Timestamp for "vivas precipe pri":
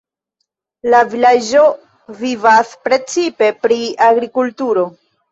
2.21-3.77